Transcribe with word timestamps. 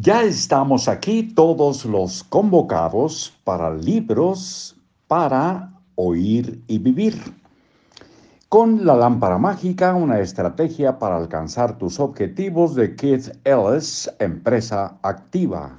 Ya 0.00 0.22
estamos 0.22 0.88
aquí 0.88 1.34
todos 1.34 1.84
los 1.84 2.24
convocados 2.24 3.38
para 3.44 3.74
libros 3.74 4.74
para 5.06 5.70
oír 5.96 6.62
y 6.66 6.78
vivir. 6.78 7.14
Con 8.48 8.86
la 8.86 8.96
lámpara 8.96 9.36
mágica, 9.36 9.94
una 9.94 10.18
estrategia 10.20 10.98
para 10.98 11.18
alcanzar 11.18 11.76
tus 11.76 12.00
objetivos 12.00 12.74
de 12.74 12.96
Keith 12.96 13.36
Ellis, 13.44 14.10
empresa 14.18 14.96
activa. 15.02 15.76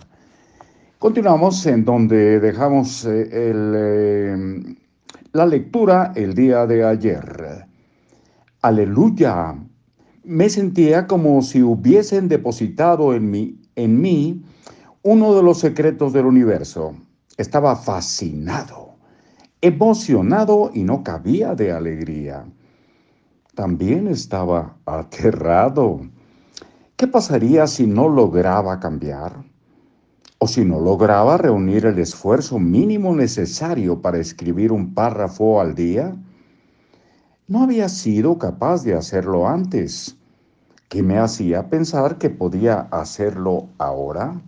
Continuamos 0.99 1.65
en 1.65 1.83
donde 1.83 2.39
dejamos 2.39 3.05
eh, 3.05 3.29
eh, 3.31 4.75
la 5.31 5.45
lectura 5.47 6.13
el 6.15 6.35
día 6.35 6.67
de 6.67 6.85
ayer. 6.85 7.65
Aleluya. 8.61 9.55
Me 10.23 10.49
sentía 10.49 11.07
como 11.07 11.41
si 11.41 11.63
hubiesen 11.63 12.27
depositado 12.27 13.15
en 13.15 13.31
mí, 13.31 13.62
en 13.75 14.01
mí 14.01 14.43
uno 15.01 15.35
de 15.35 15.43
los 15.43 15.59
secretos 15.59 16.13
del 16.13 16.25
universo. 16.25 16.95
Estaba 17.37 17.75
fascinado, 17.75 18.95
emocionado 19.61 20.71
y 20.73 20.83
no 20.83 21.03
cabía 21.03 21.55
de 21.55 21.71
alegría. 21.71 22.45
También 23.55 24.07
estaba 24.07 24.77
aterrado. 24.85 26.01
¿Qué 26.95 27.07
pasaría 27.07 27.67
si 27.67 27.85
no 27.85 28.07
lograba 28.07 28.79
cambiar? 28.79 29.43
¿O 30.37 30.47
si 30.47 30.65
no 30.65 30.79
lograba 30.79 31.37
reunir 31.37 31.85
el 31.85 31.99
esfuerzo 31.99 32.59
mínimo 32.59 33.15
necesario 33.15 34.01
para 34.01 34.19
escribir 34.19 34.71
un 34.71 34.93
párrafo 34.93 35.59
al 35.59 35.75
día? 35.75 36.15
No 37.47 37.63
había 37.63 37.89
sido 37.89 38.37
capaz 38.37 38.83
de 38.83 38.93
hacerlo 38.93 39.47
antes. 39.47 40.17
¿Qué 40.93 41.01
me 41.01 41.17
hacía 41.17 41.71
pensar 41.71 42.19
que 42.19 42.29
podía 42.29 42.81
hacerlo 42.91 43.69
ahora? 43.79 44.39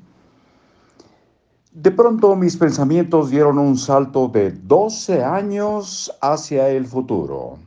De 1.71 1.89
pronto 1.89 2.35
mis 2.35 2.55
pensamientos 2.55 3.31
dieron 3.31 3.57
un 3.57 3.75
salto 3.79 4.27
de 4.27 4.51
12 4.51 5.23
años 5.23 6.15
hacia 6.21 6.69
el 6.69 6.85
futuro. 6.85 7.57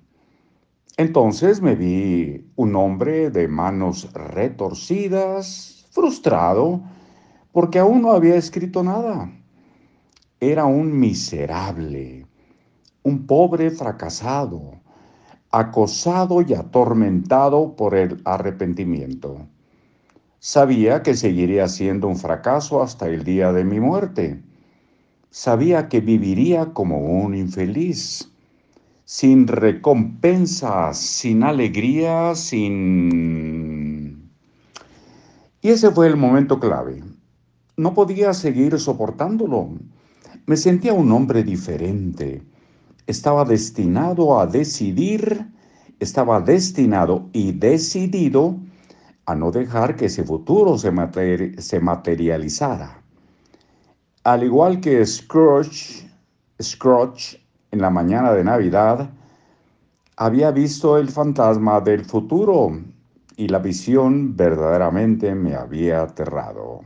Entonces 0.96 1.60
me 1.60 1.74
vi 1.74 2.52
un 2.54 2.76
hombre 2.76 3.32
de 3.32 3.48
manos 3.48 4.12
retorcidas, 4.12 5.88
frustrado, 5.90 6.80
porque 7.50 7.80
aún 7.80 8.02
no 8.02 8.12
había 8.12 8.36
escrito 8.36 8.84
nada. 8.84 9.28
Era 10.38 10.66
un 10.66 10.96
miserable, 10.96 12.26
un 13.02 13.26
pobre 13.26 13.72
fracasado, 13.72 14.70
acosado 15.50 16.42
y 16.42 16.54
atormentado 16.54 17.74
por 17.74 17.94
el 17.94 18.20
arrepentimiento. 18.24 19.46
Sabía 20.40 21.02
que 21.02 21.14
seguiría 21.14 21.68
siendo 21.68 22.06
un 22.08 22.16
fracaso 22.16 22.82
hasta 22.82 23.08
el 23.08 23.24
día 23.24 23.52
de 23.52 23.64
mi 23.64 23.80
muerte. 23.80 24.42
Sabía 25.30 25.88
que 25.88 26.00
viviría 26.00 26.72
como 26.72 26.98
un 27.22 27.34
infeliz, 27.34 28.30
sin 29.04 29.46
recompensa, 29.46 30.92
sin 30.94 31.42
alegría, 31.42 32.34
sin... 32.34 34.30
Y 35.60 35.70
ese 35.70 35.90
fue 35.90 36.06
el 36.06 36.16
momento 36.16 36.60
clave. 36.60 37.02
No 37.76 37.94
podía 37.94 38.32
seguir 38.32 38.78
soportándolo. 38.78 39.70
Me 40.46 40.56
sentía 40.56 40.92
un 40.92 41.10
hombre 41.10 41.42
diferente 41.42 42.42
estaba 43.08 43.42
destinado 43.46 44.38
a 44.38 44.46
decidir, 44.46 45.50
estaba 45.98 46.42
destinado 46.42 47.30
y 47.32 47.52
decidido 47.52 48.56
a 49.24 49.34
no 49.34 49.50
dejar 49.50 49.96
que 49.96 50.04
ese 50.06 50.22
futuro 50.24 50.76
se, 50.76 50.92
se 51.60 51.80
materializara. 51.80 53.02
Al 54.24 54.44
igual 54.44 54.80
que 54.80 55.04
Scrooge, 55.06 56.06
Scrooge 56.62 57.40
en 57.70 57.80
la 57.80 57.88
mañana 57.88 58.32
de 58.32 58.44
Navidad, 58.44 59.10
había 60.16 60.50
visto 60.50 60.98
el 60.98 61.08
fantasma 61.08 61.80
del 61.80 62.04
futuro 62.04 62.78
y 63.36 63.48
la 63.48 63.58
visión 63.58 64.36
verdaderamente 64.36 65.34
me 65.34 65.54
había 65.54 66.02
aterrado. 66.02 66.82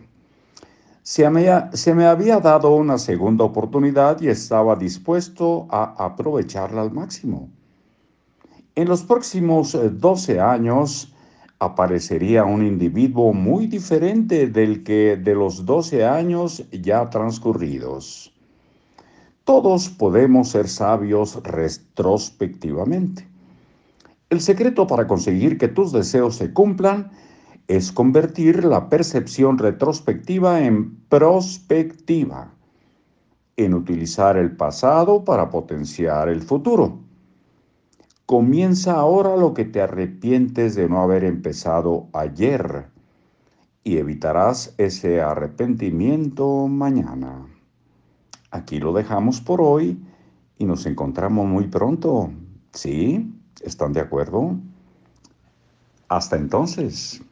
Se 1.02 1.28
me, 1.30 2.06
había 2.06 2.38
dado 2.38 2.76
una 2.76 2.96
segunda 2.96 3.42
oportunidad 3.42 4.20
y 4.20 4.28
estaba 4.28 4.76
dispuesto 4.76 5.66
a 5.68 5.94
aprovecharla 5.98 6.80
al 6.80 6.92
máximo. 6.92 7.50
En 8.76 8.88
los 8.88 9.02
próximos 9.02 9.76
12 9.76 10.34
eh, 10.34 10.40
años 10.40 11.12
aparecería 11.58 12.44
un 12.44 12.64
individuo 12.64 13.32
muy 13.32 13.66
diferente 13.66 14.46
del 14.46 14.84
que 14.84 15.16
de 15.16 15.34
los 15.34 15.66
12 15.66 16.04
años 16.04 16.64
ya 16.70 17.10
transcurridos. 17.10 18.32
Todos 19.42 19.88
podemos 19.88 20.50
ser 20.50 20.68
sabios 20.68 21.42
retrospectivamente. 21.42 23.26
El 24.30 24.40
secreto 24.40 24.86
para 24.86 25.08
conseguir 25.08 25.58
que 25.58 25.66
tus 25.66 25.90
deseos 25.90 26.36
se 26.36 26.52
cumplan 26.52 27.10
es 27.68 27.92
convertir 27.92 28.64
la 28.64 28.88
percepción 28.88 29.58
retrospectiva 29.58 30.60
en 30.60 30.96
prospectiva, 31.08 32.52
en 33.56 33.74
utilizar 33.74 34.36
el 34.36 34.56
pasado 34.56 35.24
para 35.24 35.50
potenciar 35.50 36.28
el 36.28 36.42
futuro. 36.42 36.98
Comienza 38.26 38.94
ahora 38.94 39.36
lo 39.36 39.54
que 39.54 39.64
te 39.64 39.80
arrepientes 39.80 40.74
de 40.74 40.88
no 40.88 41.02
haber 41.02 41.24
empezado 41.24 42.08
ayer 42.12 42.86
y 43.84 43.98
evitarás 43.98 44.74
ese 44.78 45.20
arrepentimiento 45.20 46.68
mañana. 46.68 47.46
Aquí 48.50 48.78
lo 48.78 48.92
dejamos 48.92 49.40
por 49.40 49.60
hoy 49.60 49.98
y 50.58 50.64
nos 50.64 50.86
encontramos 50.86 51.46
muy 51.46 51.68
pronto. 51.68 52.30
¿Sí? 52.72 53.34
¿Están 53.62 53.92
de 53.92 54.00
acuerdo? 54.00 54.56
Hasta 56.08 56.36
entonces. 56.36 57.22